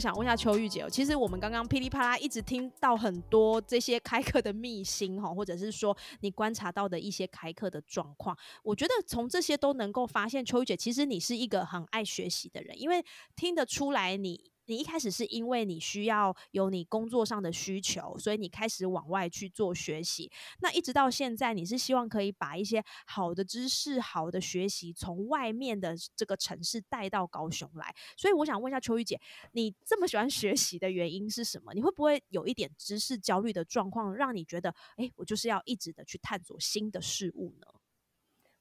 [0.00, 13.04] 想问一下邱玉姐，其实我们刚刚噼里啪啦一直听到很多这些开课的秘辛哈，或者是说你观察到的一些开课的状况，我觉得从这些都能够发现，邱玉姐其实你是一个很爱学习的人，因为
[13.36, 14.50] 听得出来你。
[14.70, 20.30] 你一开始是因为你需要有你工作上的需求，所以你开始往外去做学习。
[20.60, 27.92] 那一直到现在，你是希望可以把一些好的知识、好的学习从外面的这个城市带到高雄来。
[28.16, 31.74] 所以我想问一下秋玉姐，你这么喜欢学习的原因是什么？
[31.74, 37.66] 你会不会有一点知识焦虑的状况，让你觉得，哎，我就是要一直的去探索新的事物呢？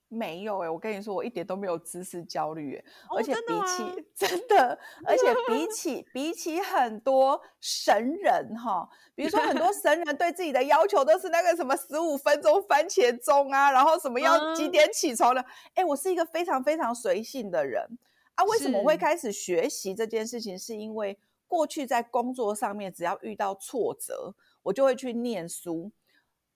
[0.10, 2.84] 没有哎，我跟你说，我一点都没有知识焦虑哎，
[3.16, 17.86] 而且比起 真的，而且比 起比起很多神人哈，比如说很多神人对自己的要求都是那个什么十五分钟番茄钟啊，然后什么要几点起床的，哎，我是一个非常非常随性的人
[18.34, 18.44] 啊。
[18.46, 20.58] 为什么会开始学习这件事情？
[20.58, 25.92] 是因为过去在工作上面，只要遇到挫折，我就会去念书。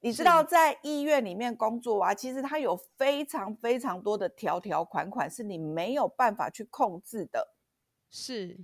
[0.04, 7.56] 你知道在医院里面工作啊，其实它有非常非常多的条条款款是你没有办法去控制的。
[8.12, 8.60] 是，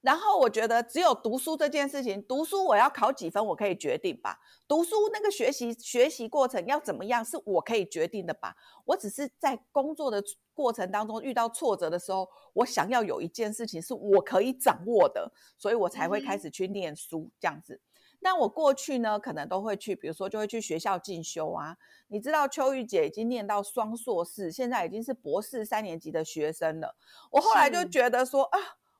[0.00, 4.40] 然后我觉得只有读书这件事情，读书我要考几分我可以决定吧。
[4.66, 8.56] 读书那个学习学习过程要怎么样是我可以决定的吧。
[8.84, 10.20] 我只是在工作的
[10.52, 17.80] 过程当中遇到挫折的时候，我想要有一件事情是我可以掌握的，所以我才会开始去念书这样子。
[18.22, 21.76] 但我过去呢，可能都会去，比如说就会去学校进修啊。
[22.08, 26.94] 你知道秋玉姐已经念到双硕士，现在已经是博士三年级的学生了。
[27.30, 28.58] 我后来就觉得说啊，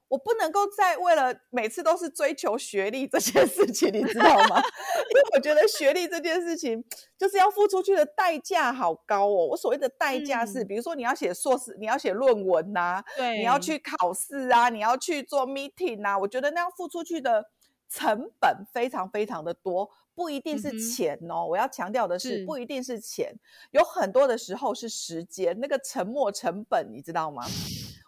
[0.09, 4.57] 我不能够再为了每次都是追求学历这件事情，你知道吗？
[5.13, 6.83] 因为我觉得学历这件事情
[7.19, 9.49] 就是要付出去的代价好高哦。
[9.51, 17.45] 我所谓的代价是，比如说你要写硕士，你要写论文呐，对，你要去考试啊，你要去做 meeting 啊，我觉得那样付出去的。
[17.93, 21.45] 成本非常非常的多，不一定是钱哦。
[21.45, 23.39] 我要强调的是，不一定是钱，
[23.73, 27.45] 有很多的时候是时间，那个沉没成本，你知道吗？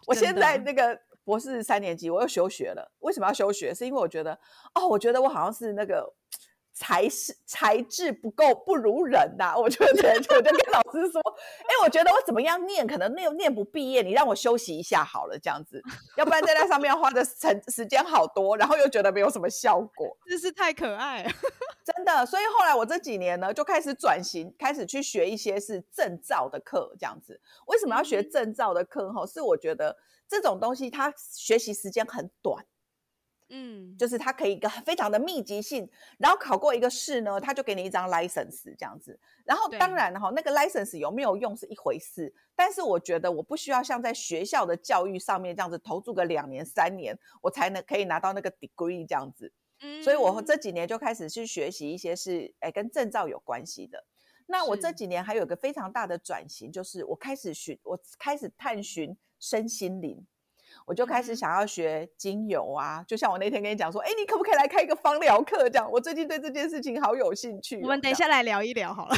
[0.07, 2.91] 我现在那个博士三年级，我又休学了。
[2.99, 3.73] 为什么要休学？
[3.73, 4.39] 是因为我觉得，
[4.73, 6.15] 哦，我觉得我好像是那个。
[6.77, 9.55] 才是才智不够，不如人呐！
[9.57, 11.21] 我就 我就跟老师说，
[11.61, 15.81] 哎，我觉得我怎么样念，可能念念不毕业，你让我休息一下好了，这样子，
[16.17, 21.23] 要不然在那上面花的成时间好多，然后又觉得没有什么效果，真是太可爱，
[21.85, 22.25] 真的。
[22.25, 27.39] 所以后来我这几年呢，就开始转型，开始去学一些是证照的课，这样子。
[27.67, 29.13] 为什么要学证照的课？
[29.13, 29.95] 哈，是我觉得
[30.27, 32.65] 这种东西它学习时间很短。
[33.49, 39.19] 嗯，就是它可以一个非常的密集性，然后考过一个试呢，他就给你一张 license 这样子。
[39.43, 49.53] 然后当然哈，那个 license 有没有用是一回事，但是我觉得我不需要像在学校的教育上面这样子投注个两年三年，我才能可以拿到那个 degree 这样子。
[49.81, 54.03] 嗯，所以我这几年就开始去学习一些是哎跟证照有关系的。
[54.47, 60.25] 那我这几年还有一个非常大的转型，就是我开始寻，我开始探寻身心灵。
[60.85, 65.69] 我就开始想要学精油啊，就像我那天跟你讲说，哎，你可不可以来开一个芳疗课？
[65.69, 67.81] 这样，我最近对这件事情好有兴趣。
[67.81, 69.15] 我们等一下来聊一聊好了。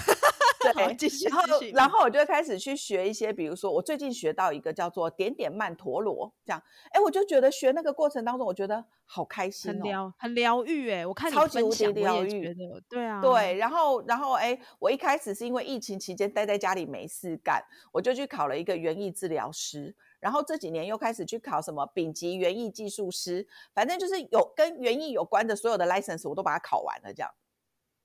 [0.73, 1.27] 对，继续。
[1.27, 1.43] 然后，
[1.73, 6.61] 然后我就开始去学一些，比如说，我最近学到一个叫做点点曼陀罗，这样，
[6.91, 12.53] 哎，我就觉得学那个过程当中，我觉得好开心，很疗，很疗愈，哎，我看超级无敌疗愈，
[12.89, 13.55] 对啊，对。
[13.57, 19.95] 然后，然后，哎，我一开始是因为疫情期间待在家里没事干，我就去考了一个园艺治疗师。
[20.19, 27.31] 然后这几年又开始去考什么丙级园艺技术师，反正就是有跟园艺有关的所有的 license 我都把它考完了，这样。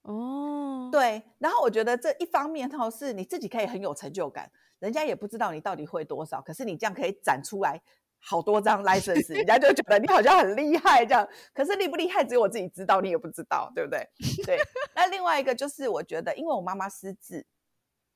[0.03, 1.23] 哦，对。
[1.38, 7.81] 然后我觉得这一方面哈是你自己可以很有成就感，人家也不知道你到底会多少，可是你这样可以展出来
[8.19, 11.29] 好多张 license，人家就觉得你好像很厉害这样。
[11.55, 14.09] 可是厉不厉害，只有我自己知道，你也不知道，对不对？
[14.44, 14.59] 对。
[14.94, 17.47] 那另外一个就是，我觉得，因为我妈妈失智，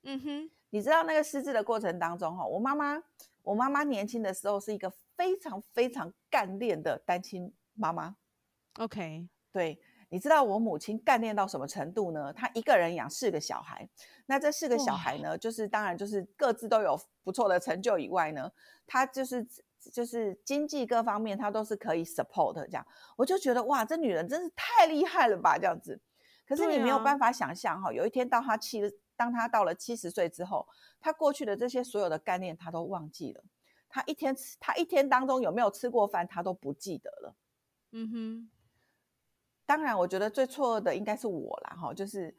[0.02, 3.00] 嗯哼，你知道那个失智的过程当中，哈，我妈妈，
[3.46, 8.16] 我妈妈年轻的时候是一个非常非常干练的单亲妈妈。
[8.78, 9.80] OK，对。
[10.08, 12.32] 你知道我母亲干练到什么程度呢？
[12.32, 13.88] 她一个人养四个小孩，
[14.26, 18.48] 那这四个小孩呢，就是当然就是各自都有不错的成就以外呢，
[18.86, 19.44] 她就是
[19.92, 22.86] 就是经济各方面她都是可以 support 这样。
[23.16, 26.00] 我就觉得哇，这女人真是太厉害了吧，这样子。
[26.46, 28.80] 可是你没有办法想象哈，有一天到她七，
[29.16, 30.68] 当他到了七十岁之后，
[31.00, 33.42] 他过去的这些所有的概念他都忘记了，
[33.88, 37.34] 他一天吃，他一天当中有没有吃过饭，他都不记得了。
[37.92, 38.50] 嗯哼。
[39.68, 42.32] 当然，我觉得最错的应该是我啦，哈，就是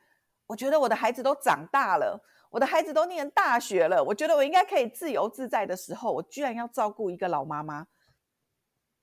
[0.46, 7.86] 我觉得我的孩子都长大了，我的孩子都念大学了，我觉得我应该可以自由自在的时候，我居然要照顾一个老妈妈，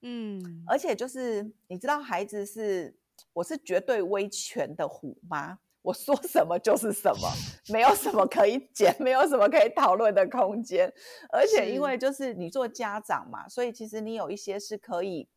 [0.01, 2.97] 嗯，而且就是你知道，孩子是
[3.35, 7.29] 我是绝对威权的虎妈，我说什么就是什么，
[7.73, 10.93] 没有什么可以剪，没有什么可以讨论的空间，
[11.31, 15.29] 而且因为就是你做家长嘛，所以其实你有一些是可以，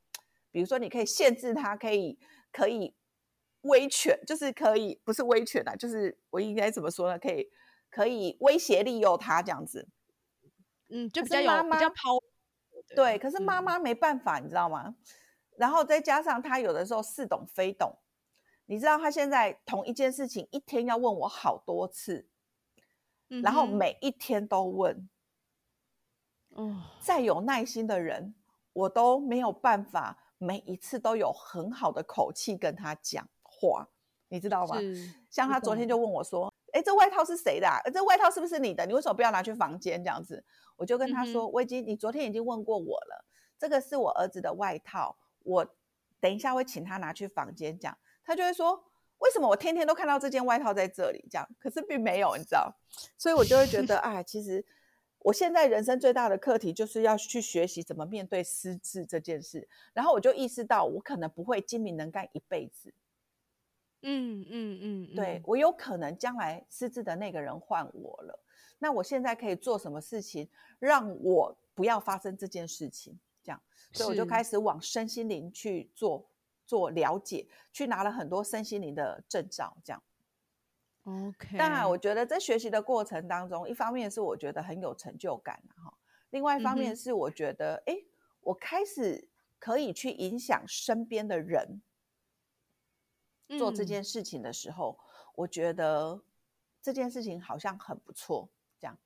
[0.49, 2.17] 比如说你可以限制他，可以。
[2.49, 2.95] 可以
[3.63, 7.19] 威权，就是可以不是威权啊，就是我应该怎么说呢？
[7.19, 7.45] 可以
[7.91, 9.87] 可以威胁利诱他这样子，
[10.89, 12.17] 嗯，就比较有比较抛
[12.95, 13.19] 对。
[13.19, 14.95] 可是妈妈没办法，你知道吗？
[15.57, 17.99] 然后再加上他有的时候似懂非懂，
[18.67, 22.29] 你知道他现在同一件事情一天要问我好多次，
[23.41, 25.09] 然后每一天都问，
[26.55, 28.35] 嗯，再有耐心的人
[28.73, 30.19] 我都没有办法。
[30.39, 33.89] 每一次都有很好的口气跟他讲话，
[34.27, 34.75] 你知道吗？
[35.31, 37.67] 像他昨天就问我说：“哎，这外套是谁的？
[37.91, 38.85] 这外套是不是你的？
[38.85, 43.25] 你为什么不要拿去房间？”这样子，我就跟他说：“我已经，你昨天已经问过我了，
[43.57, 45.75] 这个是我儿子的外套，我
[46.19, 47.97] 等一下会请他拿去房间。”这样，
[48.27, 48.83] 他就会说
[49.19, 52.71] ：“为什么我天天都看到这件外套在这里？”这样，可是并没有，你知道，
[53.17, 54.63] 所以我就会觉得， 哎，其实。
[55.21, 62.93] 我现在人生最大的课题就是要去学习怎么面对失智这件事，然后我就意识到我可能不会精明能干一辈子。
[64.03, 68.39] 嗯嗯嗯，对我有可能将来失智的那个人换我了，
[68.79, 70.47] 那我现在可以做什么事情
[70.79, 73.19] 让我不要发生这件事情？
[73.43, 76.25] 这样，所以我就开始往身心灵去做
[76.67, 80.03] 做了解，去拿了很多身心灵的证照，这样。
[81.05, 85.97] OK，当然，我觉得在学习的过程当中，一方面是我觉得很有成就感哈，
[86.31, 87.95] 另外一方面是我觉得，哎，
[88.41, 91.81] 我开始可以去影响身边的人
[93.57, 94.03] 做这件。
[94.03, 94.99] 事情的时候，
[95.33, 96.21] 我觉得
[96.81, 98.49] 这件事情好像很不错。
[98.77, 98.97] 这样，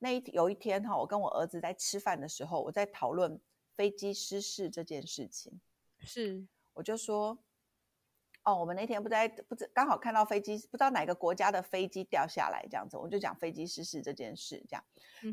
[0.00, 3.40] 那一有一天哈，我跟我儿子在吃饭的时候，我在讨论
[3.76, 5.60] 飞机失事这件事情，
[6.00, 6.44] 是，
[6.76, 7.36] 我就说。
[8.48, 14.84] 哦，我们那天不在，不知刚好看到飞机，不知道哪个国家的飞机掉下来这样子，我就讲飞机失事这件事这样。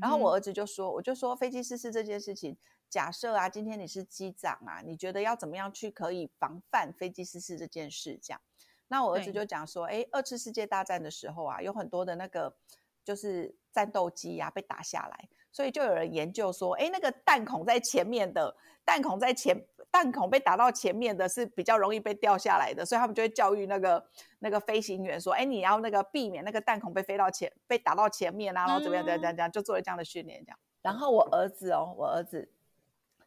[0.01, 2.57] 然后我儿子就说，我就说飞机失事这件事情，
[2.90, 8.19] 假设啊，今天你是机长啊，你觉得要怎么样去可以防范飞机失事这件事？
[8.19, 8.42] 这样，
[8.88, 12.57] 那我儿子就讲说，哎，二次世界大战的时候啊，有很多的那个
[13.06, 19.56] 就是战斗机呀被打下来，所以就有人研究说，哎，那个弹孔在前面的弹孔在前。
[19.94, 24.03] 弹孔被打到前面的是比较容易被掉下来的，所以他们就会教育那个
[24.39, 30.58] 那个飞行员说：“哎，你要那个避免那个弹孔被飞到前，被打到前面啊，然后怎么样怎么样怎样，就做了这样的训练。”这样。
[30.82, 32.51] 然后我儿子哦，我儿子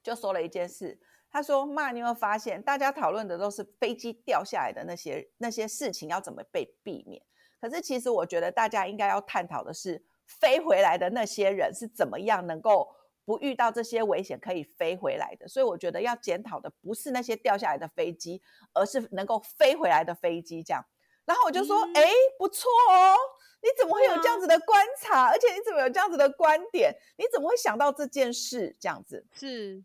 [0.02, 0.98] 就说了一件事，
[1.30, 7.22] 他说：“妈，你有没有发现，大家讨论的都是飞机掉下来的那些那些事情要怎么被避免？
[7.60, 12.92] 可是其实我觉得大家应该要探讨的是，飞回来的那些人是怎么样能够。”
[13.26, 18.40] 不遇到这些危险可以飞回来的，所以我觉得要检讨的不是那些掉下来的飞机，
[18.72, 20.62] 而是能够飞回来的飞机。
[20.62, 20.82] 这样，
[21.24, 23.16] 然后我就说：“哎，不错哦，
[23.60, 25.28] 你怎么会有这样子的观察？
[25.28, 26.94] 而且你怎么有这样子的观点？
[27.18, 28.76] 你怎么会想到这件事？
[28.80, 29.82] 这样子是。”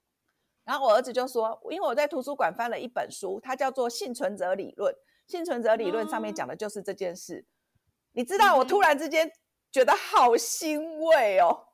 [0.63, 4.93] 然后我儿子就说：“因为我在图书馆翻了一本书，它叫做《幸存者理论》。
[5.25, 7.43] 幸存者理论上面讲的就是这件事。
[8.11, 9.31] 你知道，我突然之间
[9.71, 11.65] 觉得好欣慰哦。”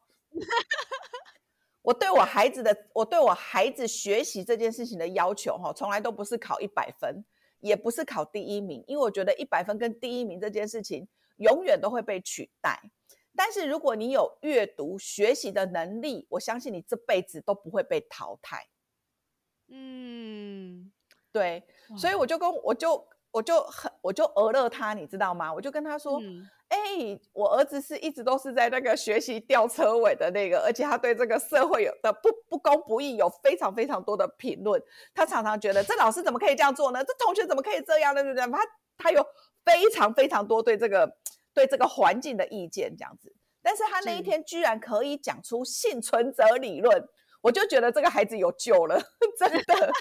[1.87, 7.23] 我对我孩子的，我对我孩子学习这件事情的要求，哈，从来都不是考一百分，
[7.61, 12.77] 也不是考第一名，因为我觉得一百分跟第一名这件事情永远都会被取代。
[13.33, 18.67] 但是如果你有阅读学习的能力，我相信你这辈子都不会被淘汰。
[19.69, 20.91] 嗯，
[21.31, 21.63] 对，
[21.97, 25.53] 所以我就跟我就我就很我就讹了他，你知道吗？
[25.53, 26.19] 我就跟他说，
[26.69, 34.81] 哎，哎，我儿子是一直都是在那个学习吊车尾的那个，而且他对这个社会有的不不公不义有非常非常多的评论。
[35.13, 37.03] 他常常觉得这老师怎么可以这样做呢？
[37.03, 38.23] 这同学怎么可以这样呢？
[38.23, 38.51] 对不对？
[38.51, 38.59] 他
[38.97, 39.25] 他有
[39.63, 41.09] 非常非常多对这个
[41.53, 43.33] 对这个环境的意见这样子。
[43.61, 47.03] 但是他那一天居然可以讲出幸存者理论，
[47.41, 48.97] 我就觉得这个孩子有救了，
[49.37, 49.91] 真的。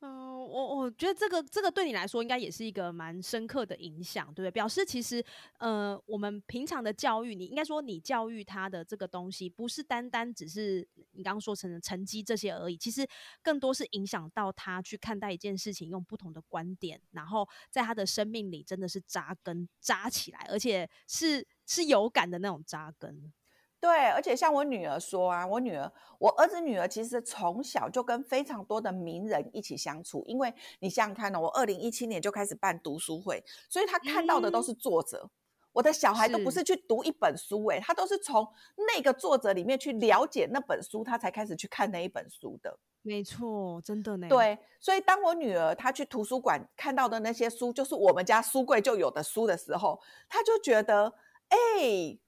[0.00, 4.50] 嗯，我我觉得这个这个对你来说应该也是一个蛮深刻的影响，对不对？
[4.52, 5.24] 表示其实，
[5.58, 13.04] 呃，我们平常的教育，你应该说你教育他的这个东西，不是单单只是你刚刚说成的成绩这些而已，其实
[13.42, 23.32] 更多是影响到他去看待一件事情，用不同的观点，然后在他的生命里真的是扎根扎起来，而且是是有感的那种扎根。
[23.80, 35.30] 对，而且像我女儿说啊，我女儿，我儿子女儿其实从小就跟非常多的名人一起相处，因为你想想看呢，我二零一七年就开始办读书会，所以他看到的都是作者。
[35.72, 38.44] 我的小孩都不是去读一本书，哎，他都是从
[38.92, 42.76] 那个作者里面去了解那本书，他才开始去看那一本书的。
[43.02, 44.26] 没错，真的呢。
[44.28, 51.14] 对，所以当我女儿她去图书馆看到的那些书，就是我们家书柜就有的书的时候，她就觉得，
[51.50, 52.18] 哎。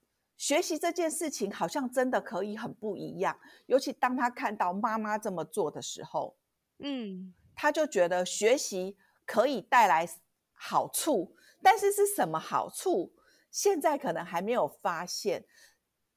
[0.41, 6.35] 学习这件事情好像真的可以很不一样，尤其当他看到妈妈这么做的时候，
[6.79, 10.09] 嗯，他就觉得学习可以带来
[10.55, 13.13] 好处，但是是什么好处，
[13.51, 15.45] 现在可能还没有发现，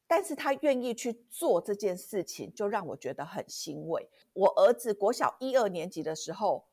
[0.07, 4.09] 但是他愿意去做这件事情，就让我觉得很欣慰。
[4.31, 6.69] 我儿子国小一二年级的时候，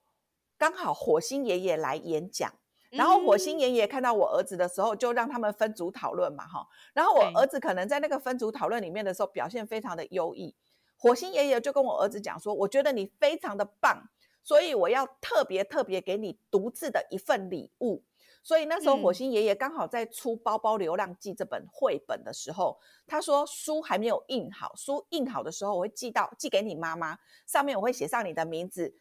[0.57, 2.55] 刚好火星爷爷来演讲。
[2.91, 6.67] 然后火星爷爷看到我儿子的时候，就让他们分组讨论嘛，哈。
[6.93, 10.57] 然后我儿子可能在那个分组讨论里面的时候，表现非常的优异。
[10.97, 14.11] 火星爷爷就跟我儿子讲说：“我觉得你非常的棒，
[14.43, 18.05] 所以我要特别特别给你独自的一份礼物。”
[18.43, 28.95] 所以那时候火星爷爷刚好在出《包包流浪记》这本绘本的时候，他说书还没有印好，书印好的时候我会寄到寄给你妈妈，上面我会写上你的名字，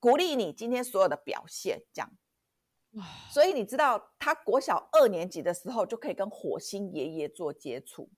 [0.00, 2.10] 鼓励你今天所有的表现，这样。
[3.30, 8.08] 所以你知道，他国小二年级的时候就可以跟火星爷爷做接触，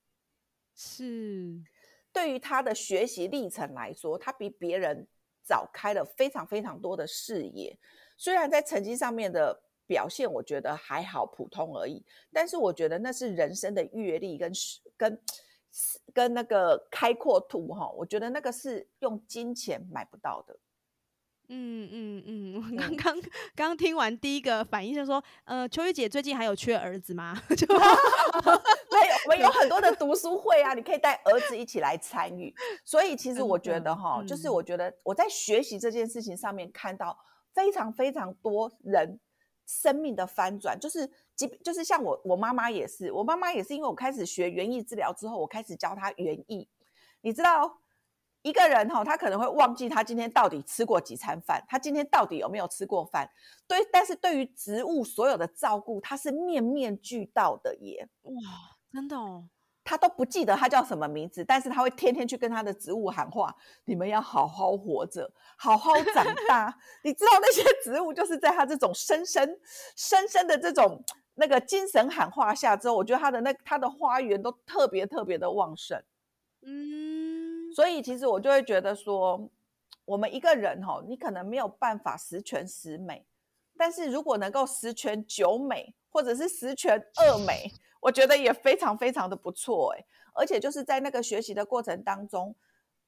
[0.75, 1.63] 是
[2.11, 5.07] 对于他的学习历程来说，他比别人
[5.43, 7.77] 早开了非常非常多的视野。
[8.17, 12.03] 虽然在成绩上面的表现，我觉得还好，普通而已，
[12.33, 14.51] 但是我觉得那是人生的阅历跟
[14.97, 15.21] 跟
[16.13, 20.57] 跟那个开阔度哈，我觉得那个是用金钱买不到的。
[21.47, 23.21] 嗯嗯嗯，我刚刚
[23.55, 27.39] 刚听完第一个反应就说，呃，秋玉姐最近还有缺儿子吗？
[27.55, 32.53] 就 没有，我们有很多的读书会啊，你可以带儿子一起来参与。
[32.83, 37.17] 所以其实我觉得哈，就是我觉得我在学习这件事情上面看到
[37.53, 39.19] 非常非常多人
[39.67, 46.67] 生命的翻转，就是即就是像我我妈妈也是，我妈妈也是因为我开始学园艺治疗之后，我开始教她园艺，
[47.21, 47.81] 你知道。
[48.45, 53.27] 一个人哈，他可能会忘记他今天到底吃过几餐饭，他今天到底有没有吃过饭？
[53.67, 58.07] 对，但是对于植物所有的照顾，他是面面俱到的耶。
[58.21, 58.31] 哇，
[58.93, 59.45] 真的哦，
[59.83, 63.51] 他都不记得他叫什么名字，但是他会天天去跟他的植物喊话
[63.85, 66.77] ：“你们要好好活着，好好长大。
[67.03, 69.59] ”你知道那些植物就是在他这种深深、
[69.95, 75.99] 深深的这种那个精神喊话下之后，我觉得他的那他的花园都特别特别的旺盛。
[76.61, 77.24] 嗯。
[77.75, 79.49] 所以其实我就会觉得说，
[80.05, 83.25] 我们一个人哈，你可能没有办法十全十美，
[83.77, 90.05] 但是如果能够十全九美，或者是十全二美，我觉得也非常非常的不错哎。
[90.33, 92.55] 而且就是在那个学习的过程当中，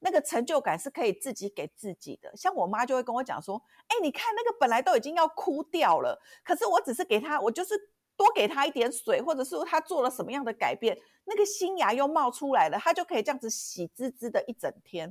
[0.00, 2.30] 那个成就感是可以自己给自己的。
[2.36, 7.74] 像我妈就会跟我讲说，哎，你看那个本来都已经要枯掉了，可是我只是给他，我就是。
[8.18, 15.08] 多给他一点水，或者是他做了什么样的改变，那个新芽又冒出来了，他就可以这样子喜滋滋的一整天。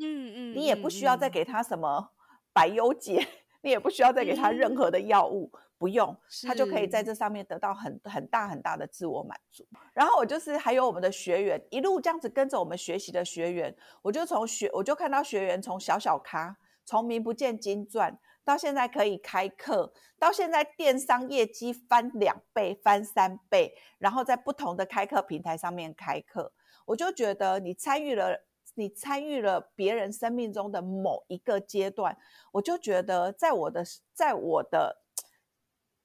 [0.00, 2.10] 嗯嗯，你也不需要再给他什么
[2.54, 3.28] 百忧解，
[3.62, 6.16] 你也不需要再给他任何的药物，不用，
[6.48, 9.68] 他就可以在这上面得到很很大很大的自我满足。
[9.92, 18.18] 然后我就是还有我们的学员一路这样子跟着我们学习的学员，我就从学我就看到学员从小小咖，从名不见经传。
[18.44, 26.52] 到现在可以开课，到现在电商业绩翻两倍、翻三倍，然后在不同的开课平台上面开课，
[26.84, 32.16] 我就觉得你参与了，你参与了别人生命中的某一个阶段，
[32.52, 33.82] 我就觉得在我的
[34.12, 35.02] 在我的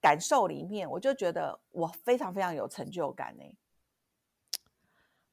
[0.01, 3.43] 感受里面，我就觉得我非常非常有成就感呢。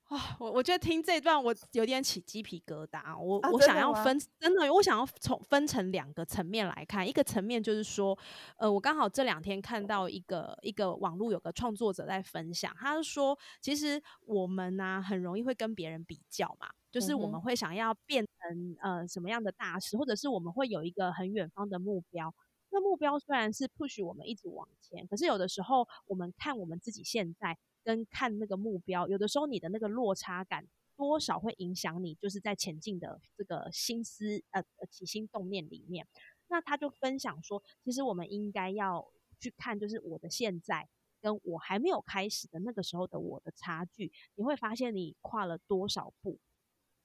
[0.08, 3.18] 啊，我我觉得听这段我有点起鸡皮疙瘩。
[3.20, 7.06] 我啊我想要分，真的，我想要从分成两个层面来看。
[7.06, 8.16] 一个层面就是说，
[8.56, 22.32] 呃，我刚好这两天看到一个一个网络有个创作者在分享，他是说，其实我们呢、很容易会跟别人比较嘛，就是我们会想要变成呃什么样的大师，或者是我们会有一个很远方的目标。
[22.70, 30.66] 那目标虽然是 push 我们一直往前，可是有的时候我们看我们自己现在跟看那个目标，有的时候你的那个落差感
[30.96, 36.04] 多少会影响你，就是在前进的这个心思呃呃起心动念里面。
[36.48, 39.06] 那他就分享说，其实我们应该要
[39.38, 40.88] 去看，就是我的现在
[41.20, 46.40] 跟我还没有开始的那个时候的我的差距，你会发现你跨了多少步。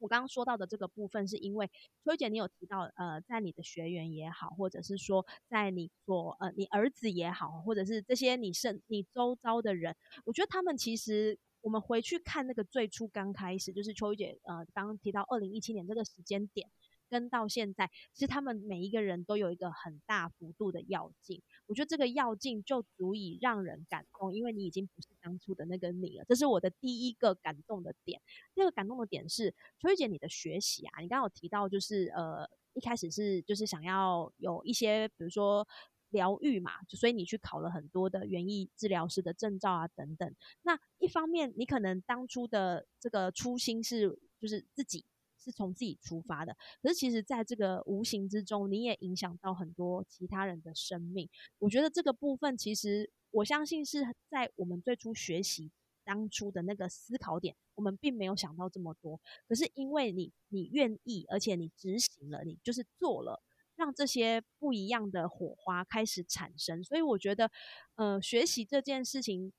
[0.02, 1.70] 我刚刚说到的这个部分，是因为
[2.04, 16.68] 秋姐你有提到，呃，在你的学员也好，或者是说在你所呃你儿子也好，或者是这些你身你周遭的人，我觉得他们其实我们回去看那个最初刚开始，就是秋雨姐呃刚刚提到二零一七年这个时间点，
[17.12, 21.42] 跟到现在，其实他们每一个人都有一个很大幅度的要进。
[21.68, 26.26] 我觉得这个要进就足以让人感动，因为你已经不是当初的那个你了。
[26.26, 28.22] 这是我的第一个感动的点。
[28.56, 35.68] 第二个感动的点是，秋雨姐你的学习啊，你刚刚有提到就是呃一开始是就是想要有一些比如说
[36.12, 40.34] 疗愈嘛，就所以你去考了很多的园艺治疗师的证照啊等等。
[40.62, 45.04] 那一方面你可能当初的这个初心是就是自己。
[45.44, 51.28] 是从自己出发的，可是其实在这个无形之中，你也影响到很多其他人的生命。
[51.58, 55.72] 我觉得这个部分，其实我相信是在我们最初学习
[56.04, 59.20] 当初的那个思考点，我们并没有想到这么多。
[59.48, 63.42] 可是因为你你愿意，而且你执行了，你就是做了，
[63.76, 66.84] 让这些不一样的火花开始产生。
[66.84, 67.50] 所以我觉得，
[67.96, 69.52] 呃，学习这件事情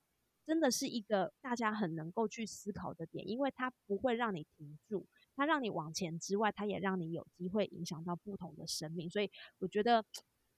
[0.45, 5.07] 真的是一个大家很能够去思考的点，因为它不会让你停住。
[5.35, 10.03] 它让你往前之外，它也让你有机会影响到不同的生命，所以我觉得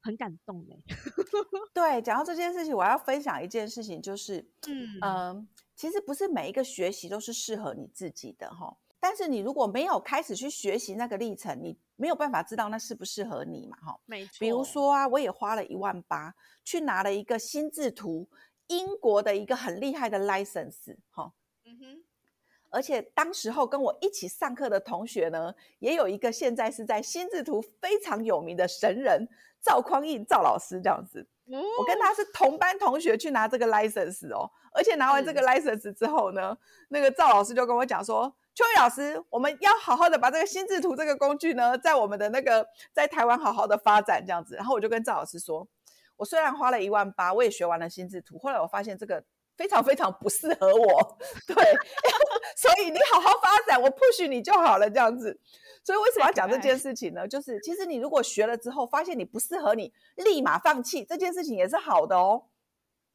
[0.02, 0.78] 很感动哎。
[1.74, 8.78] 对，讲到这件事情，我要分享一件事情，就是，嗯嗯，其实不是每一个学习都是适合你自己的哈。
[9.00, 14.00] 但是你如果没有开始去学习那个历程，你没有办法知道那适不适合你嘛哈。
[14.06, 14.32] 没错。
[14.40, 18.28] 比如，说啊，我也花了一万八去拿了一个心智图，
[18.68, 21.34] 英国的一个很厉害的 license 哈。
[21.66, 22.04] 嗯哼，
[22.76, 29.26] 而且当时候跟我一起上课的同学呢，也有一个现在是在心智图非常有名的神人
[29.62, 31.26] 赵匡胤赵老师这样子。
[31.48, 36.58] 我跟他是同班同学去拿这个 license 哦，而且拿完这个 license 之后呢，
[36.90, 45.66] 那个赵老师就跟我讲说：“秋雨老师，我们要好好的把这个心智图这个工具呢，在我们的那个在台湾好好的发展这样子。”然后我就跟赵老师说
[46.18, 49.24] ：“我虽然花了一万八，我也学完了心智图，后来我发现这个。”
[49.58, 51.56] 非常非常不适合我， 对，
[52.58, 55.40] 所以你好好发展，我 push 你就好了，这样子。
[55.84, 57.28] 所以为什么要讲这件事情呢？
[57.28, 62.48] 就是其实你如果学了之后，发现你不适合你，立马放弃这件事情也是好的哦。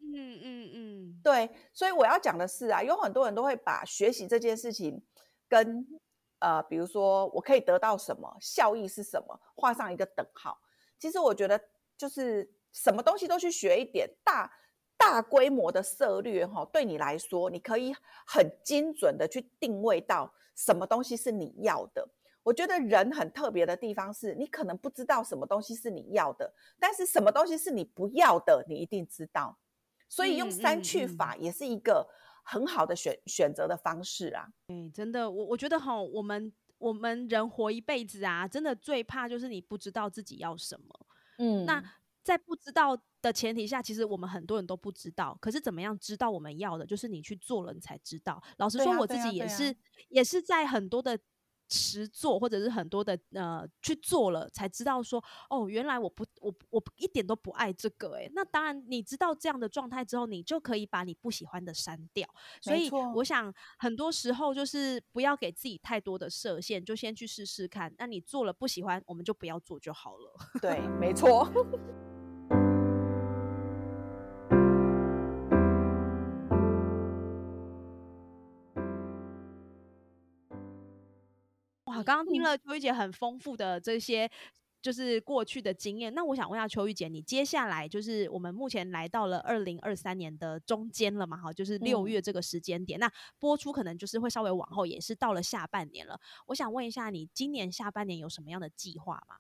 [0.03, 5.03] 嗯嗯嗯，对，所以我要讲的是啊，有很多人都会把学习这件事情
[5.48, 5.85] 跟
[6.38, 10.57] 呃，比如说我可以得到什么，效益是什么，画上一个等号。
[10.98, 11.61] 其实我觉得
[11.98, 14.50] 就是什么东西都去学一点，大
[15.01, 17.95] 大规模的策略哈，对你来说，你可以
[18.27, 22.07] 很精准的去定位到什么东西是你要的。
[22.43, 29.59] 我觉得人很特别的地方是，你可能不知道什么东西是你要的，但是什么东西是你不要的，你一定知道。
[30.09, 32.07] 所以用嗯三去法也是一个
[32.43, 34.49] 很好的选选择的方式啊。
[34.69, 41.07] 哎，真的，我我觉得哈，我们我们人活一辈子啊，真的最怕就是你不知道自己要什么。
[41.39, 41.83] 嗯那
[42.22, 45.37] 在不知道的前提下，其实我们很多人都不知道。
[45.40, 48.42] 可是怎么样知道我们要的，就是你去做了，你才知道。
[48.59, 49.74] 老实说，我自己也是，
[50.09, 51.18] 也是在很多的
[51.68, 58.30] 实做，或者是很多的呃去做了，才知道说，哦，原来我不，我我一点都不爱这个、欸。
[58.35, 62.28] 那当然，你知道这样的状态之后，你就可以把你不喜欢的删掉。
[62.61, 67.94] 所以我想，很多时候就是不要给自己太多的设限，就先去试试看。
[67.98, 70.35] 那你做了不喜欢，我们就不要做就好了。
[70.61, 71.48] 对，没错。
[82.01, 84.31] 哇，刚刚听嗯了秋玉姐很丰富的这些，
[84.81, 86.13] 就是过去的经验。
[86.15, 91.37] 那我想问一下秋玉姐，你接下来就是我们目前来到了二零二三年的中间了嘛？
[91.37, 96.19] 哈，就是六嗯月这个时间点，那播出可能就是会稍微往后，也是到了下半年了。
[96.47, 99.37] 我想问一下，你今年下半年有什么样的计划吗？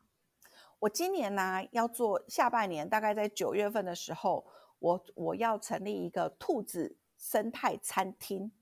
[0.80, 4.46] 我今年呢、要做下半年，大概在九月份的时候，
[4.78, 8.52] 我我要成立一个兔子生态餐厅。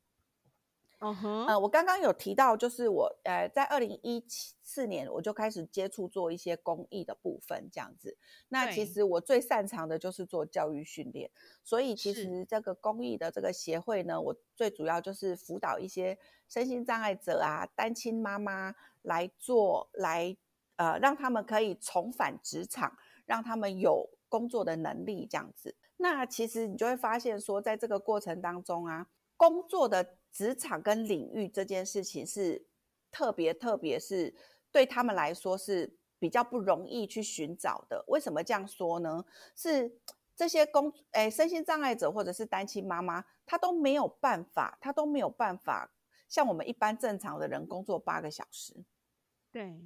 [1.00, 8.16] 嗯哼，呃，我刚刚有提到，就是我呃在二零一四年我就开始接触做一些公益的部分，这样子。
[8.48, 11.30] 那其实我最擅长的就是做教育训练，
[11.62, 20.36] 所以其实这个公益的这个协会呢，我最主要就是辅导一些身心障碍者啊、单亲妈妈来做，来
[20.76, 25.76] 呃让他们可以重返职场，让他们有工作的能力，这样子。
[25.96, 29.06] 那其实你就会发现说，在这个过程当中啊，
[29.36, 32.64] 工作的职场跟领域这件事情是
[33.10, 34.32] 特别特别是
[34.70, 38.04] 对他们来说是比较不容易去寻找的。
[38.06, 39.24] 为什么这样说呢？
[39.56, 39.92] 是
[40.36, 45.92] 这些工诶身心障碍者或者是单亲妈妈，她都没有办法，她都没有办法
[46.28, 48.72] 像我们一般正常的人工作八个小时。
[49.50, 49.76] 对，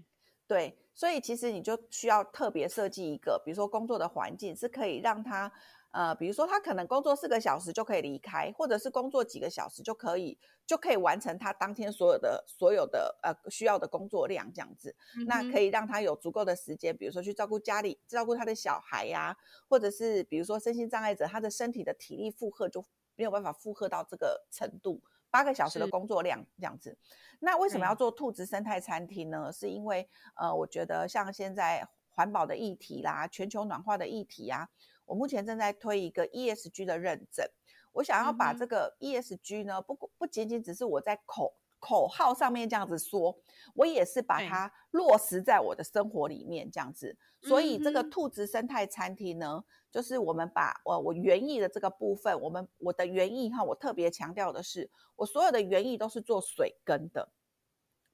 [0.46, 5.50] 对，所以其实你就需要特别设计一个，比如说工作的环境是可以让他，
[5.92, 19.36] 呃，比如说他可能工作四个小时就可以离开，或者是工作几个小时就可以就可以完成他当天所有的所有的呃需要的工作量这样子，那可以，以让他有足够的时间，比如说去照顾家里、照顾他的小孩呀、
[19.68, 22.82] 或者是比如说身心障碍者，他的身体的体力负荷就
[23.14, 26.96] 没有办法负荷到这个程度，八个小时的工作量这样子。
[27.40, 29.52] 那为什么要做兔子生态餐厅呢？
[29.52, 34.68] 是因为呃，我觉得像现在环保的议题啦、全球暖化的议题啊，
[35.04, 37.46] 我目前正在推一个 ESG 的认证。
[37.92, 43.36] 我想要把这个 ESG 呢，不不仅仅只是我在口口号上面这样子说，
[43.74, 47.16] 我也是把它落实在我的生活里面这样子。
[47.42, 57.32] 所以这个兔子生态餐厅呢，就是我们把我我园艺的这个部分，我们我的园艺哈，我特别强调的是，我所有的园艺都是做水耕的。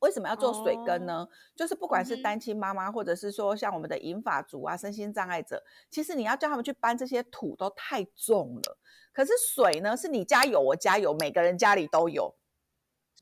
[0.00, 1.26] 为什么要做水根呢？
[1.56, 8.78] 就是不管是单亲妈妈，或者是说像我们的银发族啊、身心障碍者，其实你要叫他们去搬这些土都太重了。
[9.12, 12.34] 可是水呢，是你家有，我家有，每个人家里都有。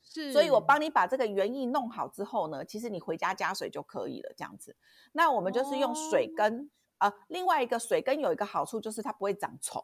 [0.03, 4.75] 是，所以我帮你把这个园艺弄好之后呢，其实你回家加水就可以了，这样子。
[5.11, 9.83] 那我们就是用水哦根，呃，另外一个水根有一个好处就是它不会长虫。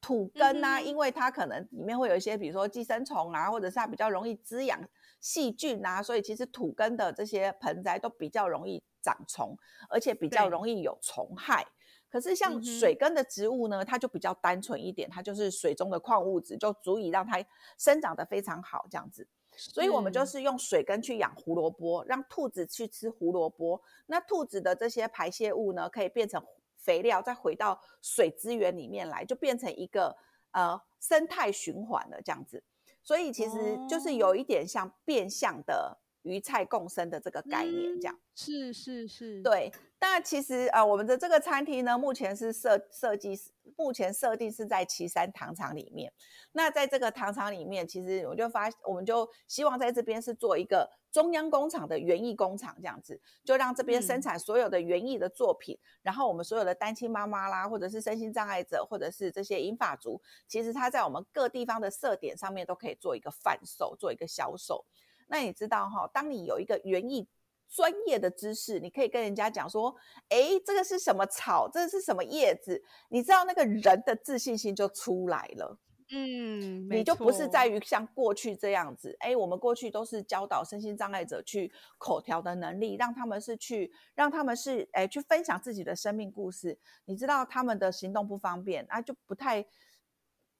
[0.00, 4.78] 土根呢、嗯因为它可能里面会有一些，比如说寄生虫啊，或者是它比较容易滋养
[5.24, 9.56] 细菌啊，所以其实土根的这些盆栽都比较容易长虫，
[9.88, 11.66] 而且比较容易有虫害。
[12.10, 17.42] 可是像水根的植物呢，它就比较单纯一点，它就是水中的矿物质，就足以让它
[17.78, 19.26] 生长得非常好这样子。
[19.56, 23.80] 所以我们就是用水根去养胡萝卜，让兔子去吃胡萝卜。
[24.04, 26.44] 那兔子的这些排泄物呢，可以变成
[26.76, 30.14] 肥料，再回到水资源里面来，就变成一个
[30.50, 32.62] 呃生态循环了这样子。
[33.04, 38.14] 所以其实就是有一点像变相的鱼菜共生的这个概念，这样。
[38.14, 39.70] 嗯是是是，对，
[40.06, 43.34] 那其实呃，我们的这个餐厅呢，目前是设设计，
[43.74, 46.12] 目前设定是在岐山糖厂里面。
[46.52, 64.84] 那在这个糖厂里面，其实我就发，我们就希望在这边是做一个中央工厂的园艺工厂，这样子，就让这边生嗯产所有的园艺的作品，然后我们所有的单亲妈妈啦，或者是身心障碍者，或者是这些银发族，其实它在我们各地方的设点上面都可以做一个贩售，做一个销售。
[65.28, 67.26] 那你知道哈，当你有一个园艺
[67.68, 69.94] 专业的知识，你可以跟人家讲说，
[70.28, 75.78] 诶，这个是什么草，这是什么叶子，你知道那个人的自信心就出来了。
[76.10, 86.78] 嗯，你就不是在于于像过去这样子，哎，我们过去都是教导身心障碍者去口条的能力，让他们是去，让他们是，哎，去分享自己的生命故事。
[87.06, 89.64] 你知道他们的行动不方便，啊，就不太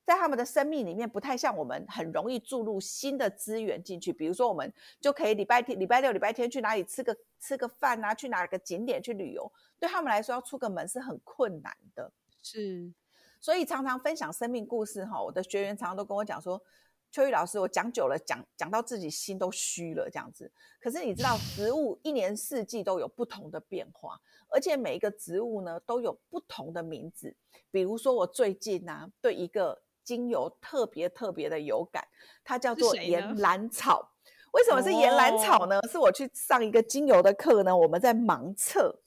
[0.05, 4.13] 在他们的生命里面不太像我们很容易注入新的资源进去。
[4.13, 12.13] 比如说，我们就可以礼拜天、礼拜六、礼拜天去哪里吃个吃个饭啊，去哪个景点去旅游，对他们来说要出个门是很困难的。
[12.43, 12.93] 是
[13.41, 16.63] 所以常常分享生命故事哈，我的学员常常都跟我讲说，
[17.11, 20.51] 秋雨老师，我讲久了，讲讲到自己心都虚了这样子。
[20.81, 27.35] 可是你知道，植物一年四季都有不同的变化，而且每一个植物呢都有不同的名字。
[27.71, 32.07] 比如说我最近呢、啊，对一个精油特别特别的有感，
[32.45, 34.13] 它叫做岩兰草。
[34.53, 35.81] 为什么是岩兰草呢？
[35.91, 39.01] 是我去上一个精油的课呢，我们在盲测。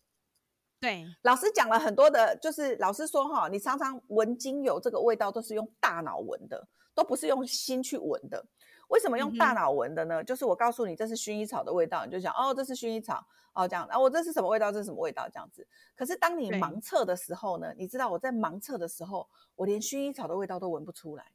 [0.79, 8.45] 对，老师讲了很多的，就是老师说哈，你常常闻精油这个味道都是用大脑闻的，都不是用心去闻的。
[8.87, 10.23] 为什么用大脑闻的呢？
[10.23, 14.71] 就是我告诉你这是薰衣草的味道，你就想哦，这是薰衣草哦，这样，然后我这是什么味道？
[14.71, 15.27] 这是什么味道？
[15.27, 15.67] 这样子。
[15.95, 21.25] 可是当你盲测的时候呢，你知道我在盲测的时候，我连薰衣草的味道都闻不出来。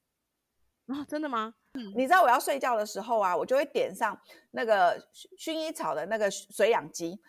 [0.86, 1.54] 啊，真的吗？
[1.94, 4.18] 你知道我要睡觉的时候啊，我就会点上
[4.50, 7.20] 那个薰薰衣草的那个水氧机，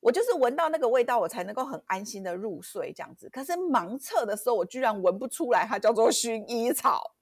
[0.00, 3.28] 我就是闻到那个味道，我才能够很安心的入睡这样子。
[3.30, 7.15] 可是盲测的时候，我居然闻不出来它叫做薰衣草。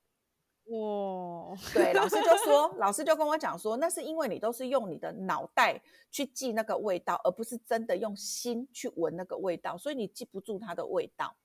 [0.66, 11.36] 哇，对，老师就说， 老师就跟我讲说，那是因为你都是用你的脑袋去记那个味道，而不是真的用心去闻那个味道，所以你记不住它的味道。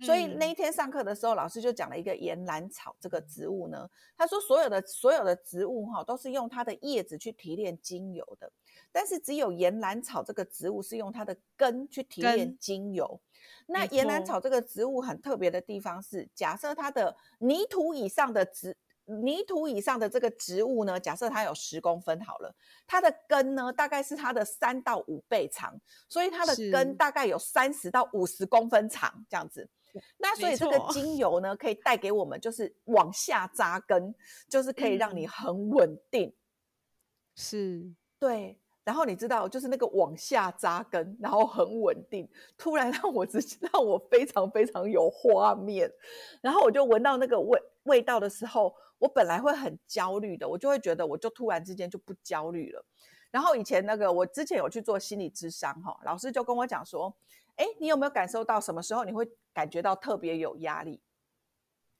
[0.00, 3.88] 所以那一天上课的时候，老师就讲了一个岩兰草这个植物呢。
[4.16, 8.50] 他说，所有的所有的植物哈，都是用它的叶子去提炼精油的，
[8.92, 13.20] 但是只有岩兰草这个植物是用它的根去提炼精油。
[13.66, 22.54] 那岩兰草这个植物很特别的地方是，假设它的泥土以上的植泥土以上的这个植物呢，假设它有十公分好了，
[22.86, 29.68] 它的根呢大概是它的三到五倍长，所以它的根大概有三十到五十公分长这样子。
[30.18, 34.14] 那所以这个精油呢，可以带给我们就是往下扎根，
[34.48, 36.34] 就是可以让你很稳定。
[37.34, 38.61] 是，对。
[38.84, 45.92] 然后你知道，就是那个往下扎根，然后很稳定，突然让我直让我非常非常有画面。
[46.40, 52.84] 然后我就闻到那个味味道的时候，我本来会很焦虑的，我就会觉得我就突然之间就不焦虑了。
[53.30, 57.14] 然后以前那个我之前有去做心理智商哈，老师就跟我讲说。
[57.56, 61.02] 哎，你有没有感受到什么时候你会感觉到特别有压力？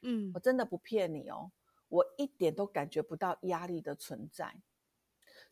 [0.03, 1.53] 嗯，我真的不骗你哦，
[1.89, 4.55] 我一点都感觉不到压力的存在。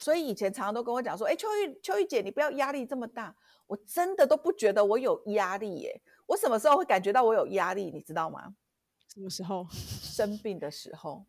[0.00, 3.34] 所以以前常常都跟我讲说：“哎，秋玉，秋玉姐，你不要压力这么大。”
[3.68, 6.02] 我真的都不觉得我有压力耶。
[6.26, 7.90] 我什么时候会感觉到我有压力？
[7.92, 8.54] 你知道吗？
[9.14, 9.64] 什么时候？
[9.70, 11.24] 生病的时候。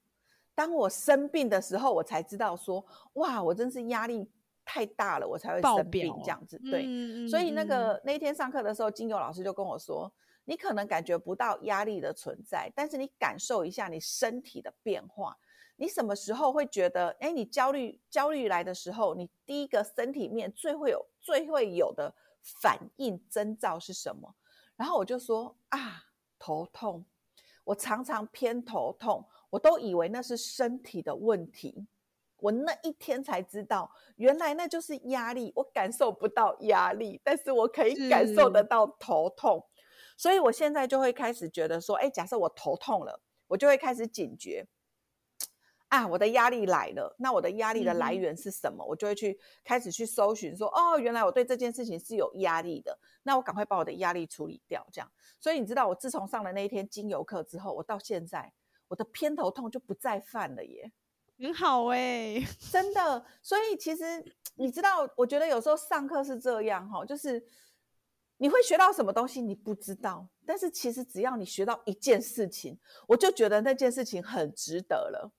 [0.55, 4.27] 当我生病的时候，我才知道说：“哇，我真是压力。”
[4.63, 6.57] 太大了，我才会生病这样子。
[6.59, 10.09] 对，所以那个那一天上课的时候，金友老师就跟我说
[10.45, 15.35] ：“你可能感觉不到压力的存在，但是你感受一下你身体的变化。
[15.81, 22.13] 你什么时候会觉得，哎，你焦虑焦虑来的时候，你第一个身体面最会有最会有的
[22.43, 24.35] 反应征兆是什么？”
[24.77, 26.03] 然后我就说：“啊，
[26.37, 27.03] 头痛。
[27.63, 31.87] 我常常偏头痛，我都以为那是身体的问题。”
[32.37, 35.51] 我那一天才知道，原来那就是压力。
[35.55, 39.65] 我感受不到压力，但是我可以感受得到头痛。
[40.15, 44.67] 所以我现在就会开始觉得说，哎，假设我头痛了，我就会开始警觉，
[45.91, 47.13] 啊，我的压力来了。
[47.19, 48.81] 那我的压力的来源是什么？
[48.85, 52.97] 我就会去开始去搜寻，说，哦，原来我对这件事情是有压力的。
[53.23, 55.11] 那我赶快把我的压力处理掉，这样。
[55.37, 58.53] 所以你知道，我自从上了那一天精油课之后，我到现在
[58.87, 60.93] 我的偏头痛就不再犯了耶。
[61.37, 63.25] 很好哎， 真的。
[63.41, 64.23] 所以其实
[64.55, 67.45] 你知道，我觉得有时候上课是这样哈，就是
[68.37, 75.33] 你会学到什么东西你不知道，但是其实只要你学到一件事情，我就觉得那件事情很值得了。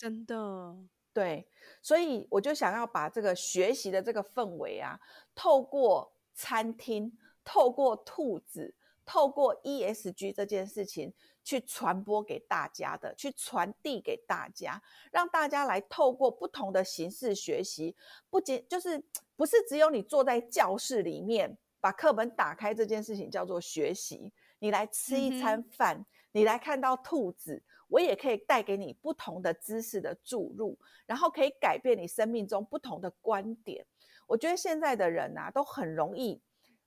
[0.00, 0.74] 真的，
[1.12, 1.46] 对。
[1.82, 4.98] 所以我就想要把这个学习的这个氛围啊，
[5.34, 7.12] 透过餐厅，
[7.44, 11.12] 透过兔子，透过 ESG 这件事情。
[11.42, 17.96] 去传播给大家的，去传递给大家，让大家来透过不同的形式学习，
[18.28, 19.02] 不仅就是
[19.36, 24.30] 不是只有你坐在教室里面把课本打开这件事情叫做学习。
[24.58, 27.60] 你来吃一餐饭，你来看到兔子，
[27.90, 33.84] 我也可以带给你不同的知识的注入，然后可以改变你生命中不同的观点。
[34.26, 36.40] 我觉得现在的人啊，都很容易。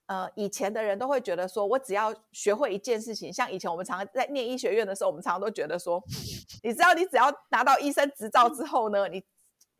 [0.06, 6.02] 呃，以前的人都会觉得说，我只要学会一件事情，像以前我们常常在念医学院的时候，我们常常都觉得说，
[6.62, 9.24] 你知道，你只要拿到医生执照之后呢，你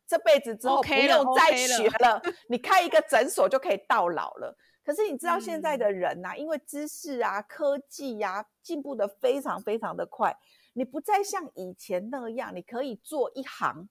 [0.07, 4.57] 这辈子之后不用再学了，你开一个诊所就可以到老了。
[4.83, 10.35] 可是你知道现在的人呐，因为知识啊、科技呀进步的非常非常的快，
[10.77, 13.87] 你不再像以前那样，你可以做一行。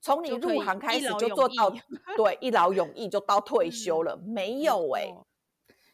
[0.00, 1.70] 从你入行开始就做到，
[2.16, 5.14] 对，一劳永逸就到退休了，没有哎。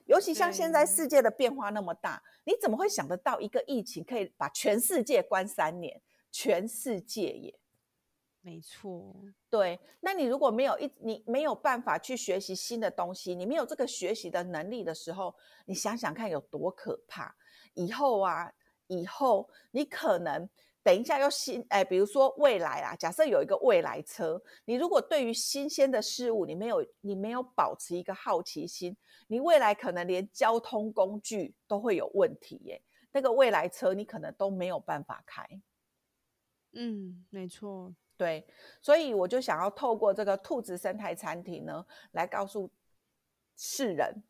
[0.04, 6.00] 尤其像现在世界的变化那么大，你怎么会想得到一个疫情可以把全世界关三年？
[6.30, 7.58] 全世界也，
[8.42, 9.16] 没错。
[9.50, 17.34] 对，那你如果没有一，你没有办法去学习新的东西，你没有这个学习的能力的时候，你想想看有多可怕。
[17.74, 18.52] 以后啊，
[18.88, 20.48] 以后你可能。
[20.82, 28.96] 等一下，又新哎，比如说未来啊，假设有一个未来车，你如果对于新鲜的事物，你没有你没有保持一个好奇心，
[29.26, 32.80] 你未来可能连交通工具都会有问题耶。
[33.10, 35.44] 那个未来车你可能都没有办法开。
[36.74, 38.46] 嗯，没错，对，
[38.80, 42.70] 所以我就想要透过这个兔子生态餐厅呢，来告诉
[43.56, 44.22] 世人。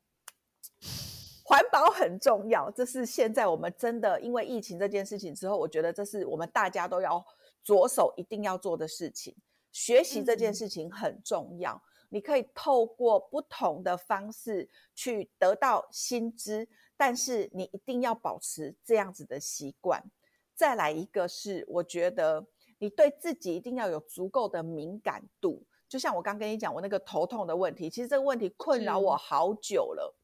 [1.57, 7.25] 环保很重要，这是现在我们真的因为疫情这件事情之后，我觉得这是我们大家都要
[7.64, 9.35] 着手一定要做的事情。
[9.73, 20.05] 学习这件事情很重要，你可以透过不同的方式去得到薪资，但是你一定要保持这样子的习惯。
[20.55, 25.64] 再来一个是，我觉得你对自己一定要有足够的敏感度。
[25.88, 30.14] 就像我刚跟你讲，我那个头痛的问题，其实这个问题困扰我好久了，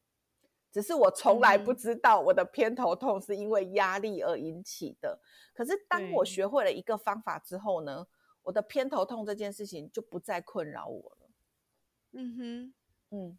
[0.73, 5.21] 只是我从来不知道我的偏头痛是因为压力而引起的。
[5.53, 8.07] 可是当我学会了一个方法之后呢，
[8.41, 11.29] 我的偏头痛这件事情就不再困扰我了。
[12.13, 12.73] 嗯哼，
[13.11, 13.37] 嗯，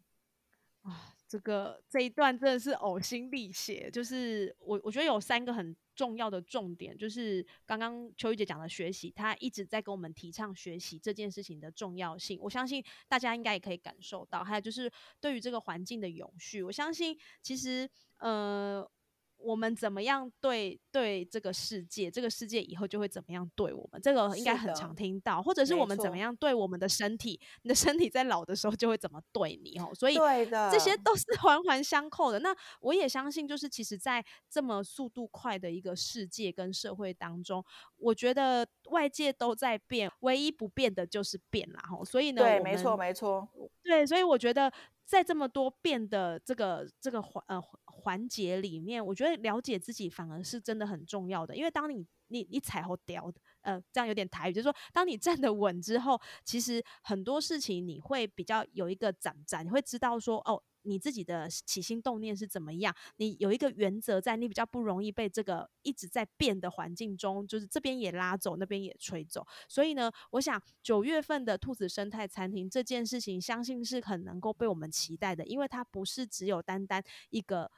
[0.83, 1.11] 啊。
[1.27, 12.37] 这个这一段真的是呕心沥血，就是我我觉得有三个很重要的重点，就是刚刚秋玉姐讲的学习，她一直在跟我们提倡学习这件事情的重要性。
[12.41, 18.87] 我相信大家应该也可以感受到，还有就是对于这个环境的永续，我相信其实呃。
[19.45, 24.01] 我们怎么样对对这个世界，这个世界以后就会怎么样对我们。
[24.01, 29.91] 这个应该很常听到，或者是我们怎么样对我们的身体，你的身体在老的时候就会怎么对你哦。
[29.93, 30.15] 所以
[30.71, 32.39] 这些都是 环环相扣的。
[32.39, 37.63] 那我也相信，就是其实，在这么速度快的一个世界跟社会当中，
[37.97, 41.83] 我觉得外界都在变，唯一不变的就是变啦。
[41.89, 43.47] 吼，所以呢，对，没错，没错，
[43.83, 44.73] 对，所以我觉得。
[45.07, 47.61] 在这么多变的这个这个环呃
[48.05, 51.55] 环节里面，我觉得了解自己反而是真的很重要的。
[51.55, 60.63] 因为当你你你踩后掉，呃，这样有点台语，就是说，当你站得稳之后，其实很多事情你会比较有一个展展，你会知道说，哦。
[60.87, 62.95] 你自己的起心动念是怎么样？
[63.17, 69.43] 你有一个原则在，你比较不容易被这个一直在变的环境中，就是这边也拉走，那边也吹走。
[69.67, 77.71] 所以呢，我想九月份的兔子生态餐厅这件事情，相信是很能够被我们期待的，因为它不是只有单单一个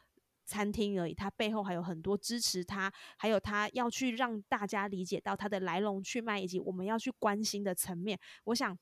[0.47, 8.17] 餐厅而已，它背后还有很多支持它，还有它要去让大家理解到它的来龙去脉，以及我们要去关心的层面。
[8.45, 8.75] 我想。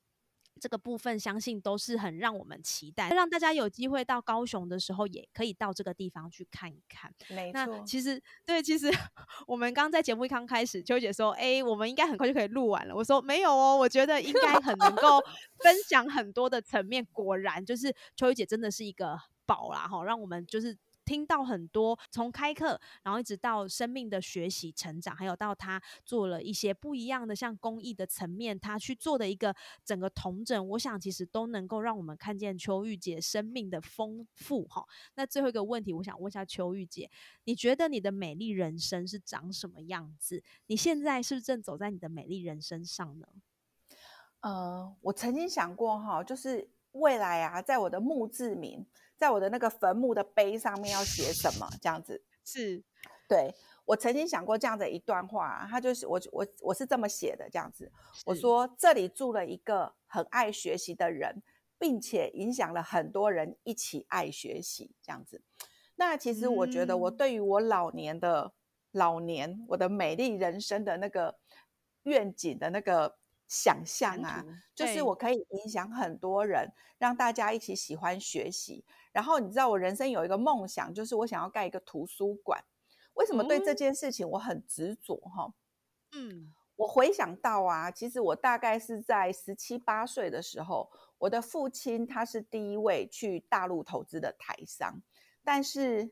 [0.58, 7.12] 这个部分相信都是很让我们期待，让大家有机会到高雄的时候，也可以到这个地方去看一看。
[7.28, 8.90] 没错，其实对，其实
[9.46, 15.20] 我们刚在节目一刚开始，秋姐说：“哎，我们应该很快就可以录完了。”我说：“没有哦，我觉得应该很能够
[15.62, 20.74] 分享很多的层面。”果然，就是秋姐真的是一个宝啦，哈，让我们就是。
[21.06, 34.84] 听到很多从开课，然后一直到生命的学习成长，还有到他做了一些不一样的像公益的层面，他去做的一个整个同整，我想其实都能够让我们看见邱玉姐生命的丰富哈。
[35.14, 37.08] 那最后一个问题，我想问一下邱玉姐，
[37.44, 40.42] 你觉得你的美丽人生是长什么样子？
[40.66, 43.28] 你现在是不是正走在你的美丽人生上呢？
[44.40, 48.84] 呃，我曾经想过哈，就是未来啊，在我的墓志铭。
[49.16, 51.68] 在我的那个坟墓的碑上面要写什么？
[51.80, 52.82] 这样子 是，
[53.28, 57.90] 对我曾经想过这样的一段话，他就是我我我是这么写的，这样子，
[58.24, 61.42] 我说这里住了一个很爱学习的人，
[61.78, 65.42] 并且影响了很多人一起爱学习，这样子。
[65.96, 68.52] 那其实我觉得，我对于我老年的
[68.92, 71.38] 老年，我的美丽人生的那个
[72.04, 73.16] 愿景的那个。
[73.48, 78.84] 想象啊，就是我可以影响很多人，让大家一起喜欢学习。
[79.12, 82.64] 然后你知道，我人生有一个梦想，就是我想要盖一个图书馆。
[83.14, 85.16] 为什么对这件事情我很执着？
[85.16, 85.54] 哈，
[86.12, 95.00] 嗯，我回想到啊，其实我大概是在十七八岁的时候，我的父亲他是第一位去大陆投资的台商，
[95.42, 96.10] 但是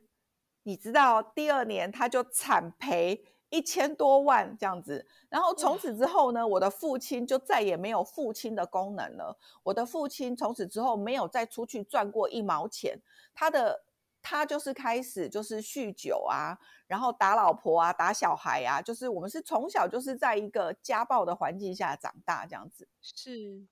[0.63, 3.25] 你知道，第二年他就惨赔。
[3.55, 9.39] 一千多万这样子，然后从此之后呢，我的父亲就再也没有父亲的功能了。
[9.63, 13.01] 我的父亲从此之后没有再出去赚过一毛钱，
[13.33, 13.85] 他的
[14.21, 22.89] 他就是开始就是酗酒啊，然后打老婆啊，打小孩啊，就是我们是从小就是在一个家暴的环境下长大这样子。
[23.01, 23.65] 是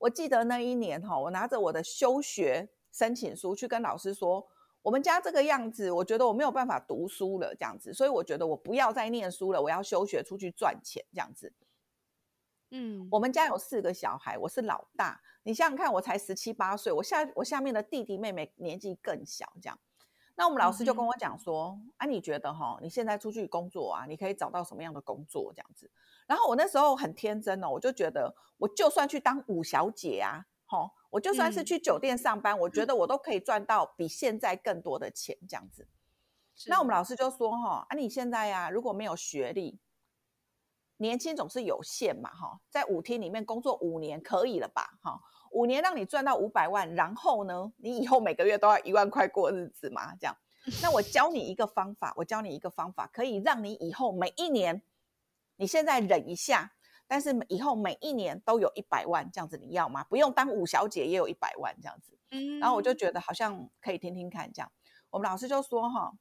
[0.00, 4.46] 我记得那一年哈，我拿着我的休学申请书去跟老师说。
[4.84, 11.54] 我们家这个样子，我觉得我没有办法读书了，这样子，所以我觉得我不要再念书了，我要休学出去赚钱，这样子。
[12.70, 19.78] 嗯，我们家有四个小孩，我是老大，你想想看，我才十七八岁，我下我下面的弟弟妹妹年纪更小，这样。
[20.36, 25.90] 那我们老师就跟我讲说，啊，你觉得哈，你现在出去工作啊，你可以找到什么样的工作这样子？
[26.26, 30.44] 然后我那时候很天真哦，我就觉得，我就算去当五小姐啊。
[30.66, 35.86] 好，我就算是去酒店上班，我觉得我都可以赚到比现在更多的钱，这样子。
[36.66, 39.78] 那我们老师就说哈，啊，你现在呀，如果没有学历，
[40.96, 44.98] 年轻总是有限嘛，哈，在舞厅里面工作五年可以了吧？
[45.02, 45.20] 哈，
[45.52, 50.16] 五年让你赚到五百万，然后呢，你以后每个月都要一万块过日子嘛？
[50.16, 50.36] 这样，
[50.82, 54.82] 那我教你一个方法，我教你一个方法，可以让你以后每一年，
[55.54, 56.72] 你现在忍一下。
[57.06, 60.04] 但是以后每一年都有一百万这样子，你要吗？
[60.04, 62.18] 不用当五小姐也有一百万这样子。
[62.30, 64.72] 嗯，然后我就觉得好像可以听听看这样。
[65.10, 66.12] 我们老师就说哈，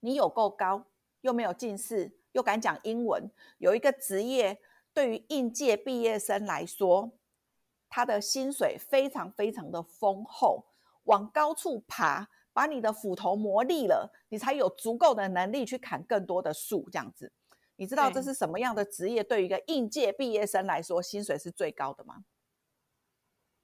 [0.00, 0.86] 你有够高，
[1.20, 4.60] 又没有近视，又敢讲英文，有一个职业
[4.92, 7.12] 对于应届毕业生来说，
[7.88, 10.64] 他的薪水非常非常的丰厚，
[11.04, 17.32] 往高处爬，把你的斧头磨利了，你才有足够的能力去砍更多的树，这样子。
[17.76, 19.24] 你知道这是什么样的职业？
[19.24, 22.24] 对于一个应届毕业生来说，薪水是最高的吗？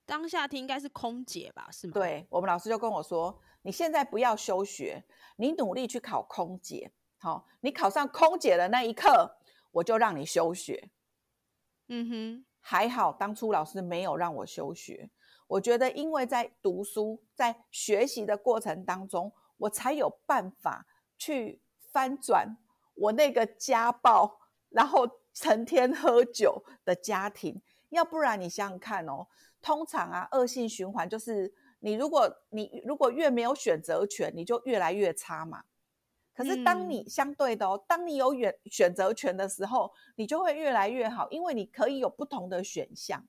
[0.05, 1.69] 当下听应该是空姐吧？
[1.71, 1.93] 是吗？
[1.93, 5.05] 对我们老师就跟我说：“你现在不要休学，
[5.37, 6.91] 你努力去考空姐。
[7.19, 9.39] 好，你考上空姐的那一刻，
[9.71, 10.91] 我就让你休学。”
[11.89, 15.11] 嗯哼，还好当初老师没有让我休学。
[15.47, 20.87] 我觉得，因为在读书、在学习的过程当中，我才有办法
[21.19, 21.61] 去
[21.93, 22.57] 翻转。
[22.99, 24.39] 我那个家暴，
[24.71, 29.27] 然后成天喝酒的家庭，要不然你想想看哦，
[29.63, 35.65] 通常啊，恶性循环就是你如果你如果越没有选择权，你就越来越差嘛。
[36.35, 43.27] 可是当你相对的哦，当你有选选择权的时候，你就会越来越好，因为你可以有不同的选项。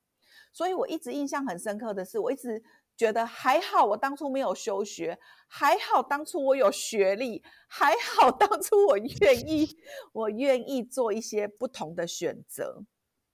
[0.51, 2.63] 所以我一直印象很深刻的是，我一直。
[2.99, 9.77] 觉得还好，我当初没有休学，还好当初我有学历，还好当初我愿意，
[10.11, 12.83] 我愿意做一些不同的选择。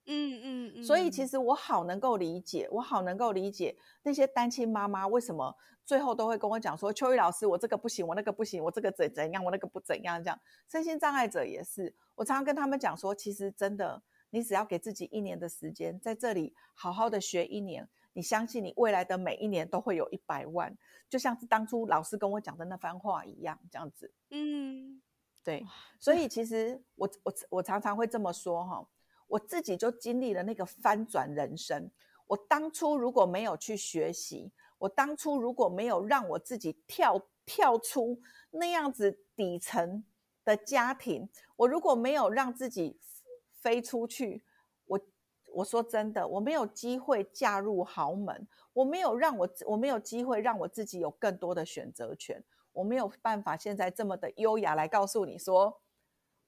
[0.06, 0.84] 嗯嗯嗯。
[0.84, 10.40] 所以其实我好能够理解，我好能够理解那些单亲妈妈为什么最后都会跟我讲说：“秋雨老师，我这个不行，我那个不行，我这个怎怎样，我那个不怎样。”这样
[10.72, 17.90] 身心障碍者也是，我常常跟他们讲说，其实真的，你只要给自己一年的时间，在这里好好的学一年。
[18.16, 20.74] 你相信你未来的每一年都会有一百万，
[21.10, 24.14] 就像是当初老师跟我讲的那番话一样，这样子。
[24.30, 25.02] 嗯，
[25.44, 25.66] 对。
[26.00, 28.88] 所以其实我我我常常会这么说哈，
[29.28, 31.92] 我自己就经历了那个翻转人生。
[32.28, 40.06] 我当初如果没有去学习，我当初如果没有让我自己跳跳出那样子底层
[40.46, 42.98] 的家庭，我如果没有让自己
[43.52, 44.45] 飞出去。
[45.56, 52.44] 我说真的，我没有机会嫁入豪门，我没有让我，我没有机会让我自己有更多的选择权，
[52.74, 55.82] 我没有办法现在这么的优雅来告诉你说，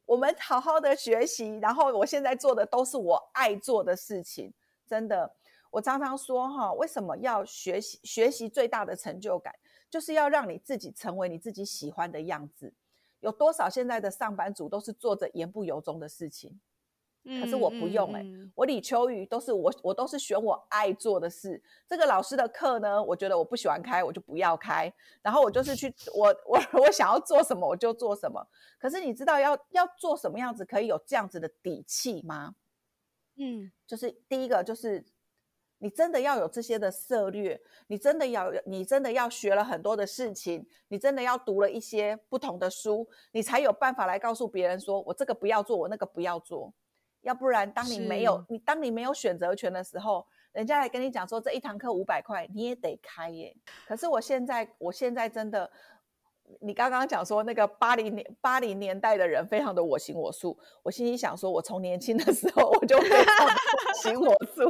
[0.06, 4.54] 我们好好的学习，然后我现在做的都是我爱做的事情。
[4.86, 5.34] 真的，
[5.72, 7.98] 我常常说哈，为什么要学习？
[8.04, 9.56] 学习最大的成就感，
[9.90, 12.74] 就是要让你自己成为你自己喜欢的样子。
[13.22, 16.60] 有多少现在的上班族都是做着言不由衷的事情？
[17.42, 18.26] 可是我不用哎，
[18.56, 21.62] 我李秋雨都是我，我都是选我爱做的事。
[21.86, 24.92] 这个老师的课呢，我觉得我不喜欢开，我就不要开。
[25.22, 28.48] 然后我就是去，我我我想要做什么我就做什么。
[28.80, 32.56] 可是你知道要要做什么样子可以有这样子的底气吗？
[33.36, 35.06] 嗯，就是第一个就是
[35.80, 46.74] 你真的要有这些的策略，你真的要你真的要学了很多的事情，你真的要读了一些不同的书，你才有办法来告诉别人说，我这个不要做，我那个不要做。
[47.22, 53.56] 要不然，当你没有你，当你没有选择权的时候，人家来跟你讲说这一堂课五百块，你也得开耶。
[53.88, 55.70] 可是我现在，我现在真的，
[56.62, 64.70] 你刚刚讲说那个八零年八零年代的人非常的我行我素，我心里想说，我从年轻的时候我就非常 我行我素。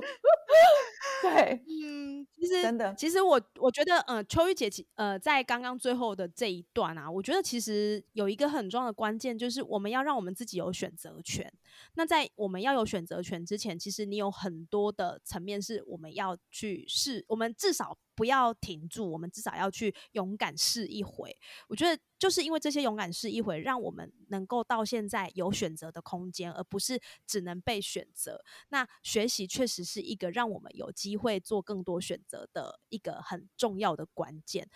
[1.22, 11.51] 对，嗯，其实真的，其实我我觉得，呃，秋玉姐，其呃，在刚刚最后的这一段啊，我觉得其实有一个很重要的关键，就是我们要让我们自己有选择权。
[11.95, 21.38] 那在我们要有选择权之前，其实你有很多的层面是我们要去试，我们至少不要停住，我们至少要去勇敢试一回。
[21.70, 28.43] 我觉得就是因为这些勇敢试一回，让我们能够到现在有选择的空间，而不是只能被选择。
[28.70, 34.68] 那学习确实是一个让我们有机会做更多选择的一个很重要的关键。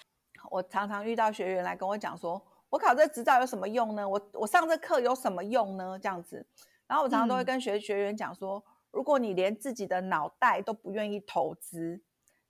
[0.51, 2.39] 我常常遇到学员来跟我讲说
[2.69, 4.07] ：“我考这执照有什么用呢？
[4.07, 6.45] 我我上这课有什么用呢？”这样子。
[6.85, 12.03] 然后我常常都会跟学学员讲说，如果你连自己的脑袋都不愿意投资，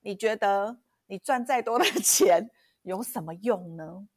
[0.04, 0.78] 你觉得
[1.08, 2.50] 你赚再多的钱
[2.84, 4.08] 有什么用呢？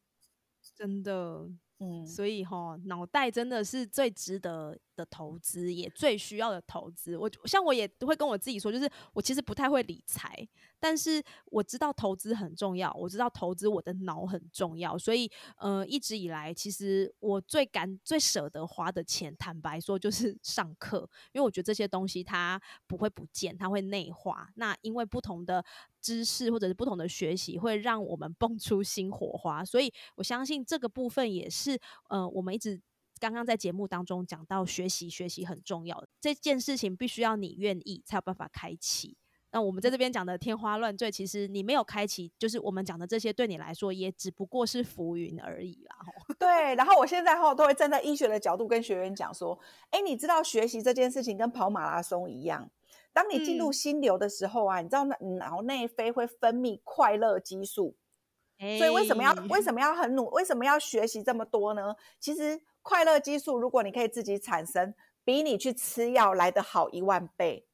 [0.77, 4.79] 真的，嗯，所以哈，脑袋真的是最值得。
[4.97, 10.49] 的投资也最需要的投资，我像我也会跟我自己说，就是我其实不太会理财，
[10.79, 24.49] 但是我知道投资很重要，我知道投资我的脑很重要，所以呃一直以来，其实我最敢最舍得花的钱，坦白说就是上课，因为我觉得这些东西它不会不见，它会内化。
[24.55, 25.65] 那因为不同的
[26.05, 31.81] 知识或者是不同的学习，会让我们蹦出新火花，所以我相信这个部分也是
[32.11, 32.79] 呃我们一直。
[33.21, 39.17] 刚刚在节目当中讲到学习，学习很重要，这件事情必须要你愿意才有办法开启。
[39.53, 45.97] 那我们在这边讲的天花乱坠，其实你没有开启，就是我们讲的这些，对你来说也只不过是浮云而已啦。
[46.39, 49.59] 对，然后我现在哈都会站在医学的角度跟学员讲说，
[49.91, 52.69] 哎，你知道学习这件事情跟跑马拉松一样，
[53.15, 55.05] 当你进入心流的时候啊，你知道
[55.39, 57.97] 脑内啡会分泌快乐激素，
[58.77, 61.95] 所以为什么要为什么要很努，为什么要学习这么多呢？
[62.19, 64.93] 其实快乐激素如果你可以自己产生，
[65.25, 67.67] 比你去吃药来的好一万倍。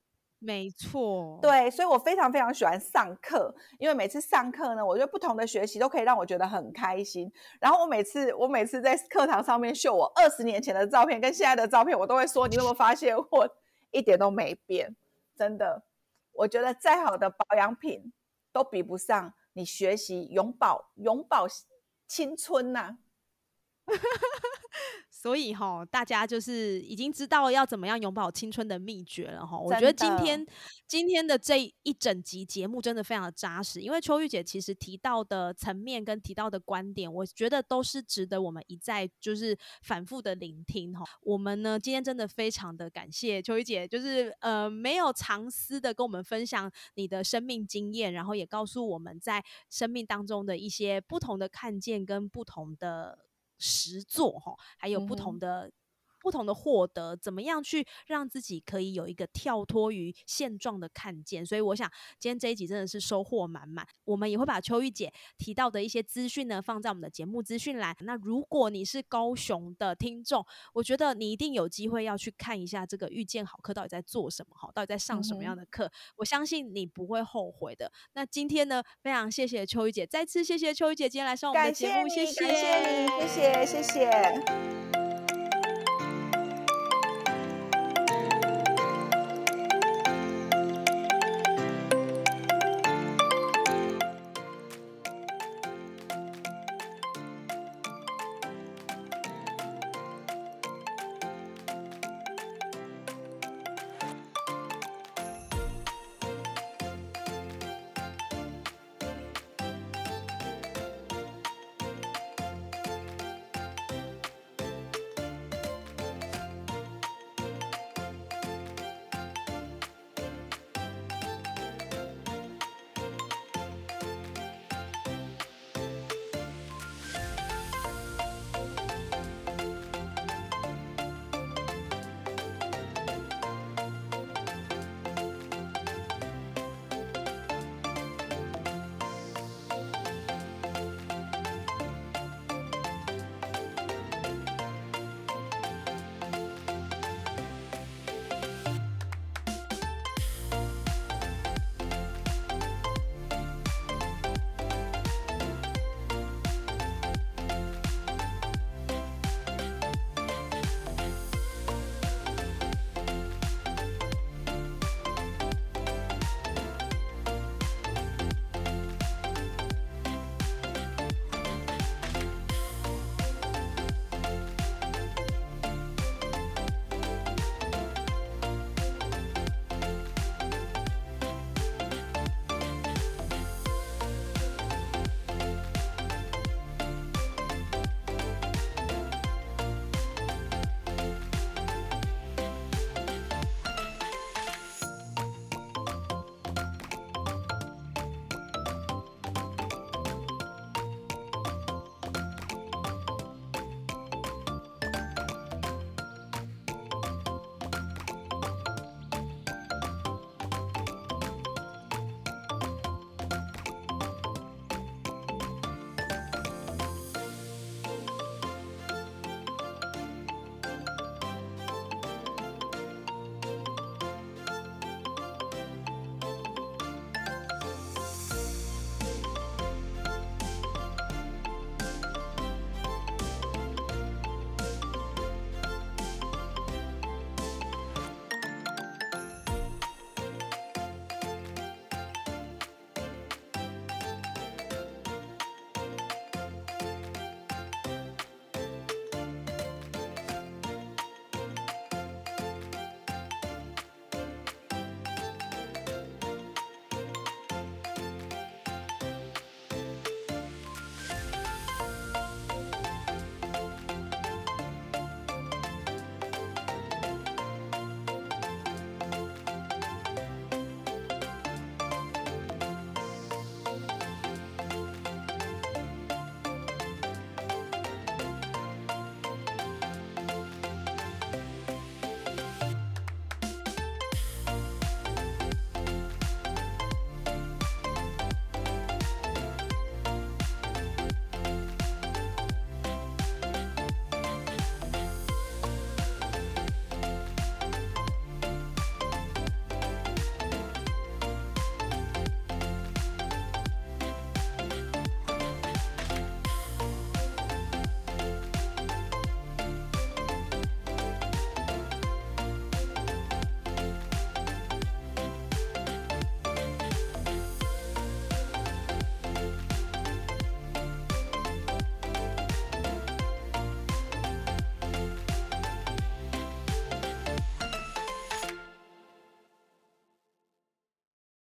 [0.42, 7.30] 没错，对，所以我非常非常喜欢上课，因为每次上课呢，我觉得不同的学习都可以让我觉得很开心。
[7.60, 13.48] 然后我每次我每次在课堂上面秀我二十年前的照片跟现在的照片，我都会说，你有没有发现我
[13.90, 14.96] 一点都没变？
[15.40, 15.84] 真的，
[16.32, 18.12] 我觉得再好的保养品
[18.52, 21.48] 都比不上你学习永葆永葆
[22.06, 22.98] 青春呐。
[25.10, 29.58] 所以哈，大家就是已经知道要怎么样永葆青春的秘诀了哈。
[29.58, 30.46] 我觉得今天
[30.86, 41.04] 今天的这一整集节目真的非常的扎实，因为秋玉姐其实提到的层面跟提到的观点，我觉得都是值得我们一再就是反复的聆听哈。
[41.20, 53.26] 我们呢今天真的非常的感谢秋玉姐，就是呃没有藏私的跟我们分享你的生命经验，然后也告诉我们在生命当中的一些不同的看见跟不同的。
[53.60, 55.70] 实做哈，还有不同的。
[56.20, 61.44] 不同的获得，怎么样去让自己可以有一个跳脱于现状的看见？
[61.44, 63.86] 所以我想今天这一集真的是收获满满。
[64.04, 67.96] 我们也会把秋玉姐提到的一些资讯呢放在我们的节目资讯栏。
[68.00, 70.44] 那如果你是高雄的听众，
[70.74, 75.90] 我觉得你一定有机会要去看一下这个遇见好课到底在做什么，哈，到底在上什么样的课？
[76.16, 77.90] 我相信你不会后悔的。
[78.12, 84.89] 那今天呢，非常谢谢秋玉姐，再次谢谢秋玉姐今天来上我们的节目，谢谢，谢谢你，谢谢，谢谢。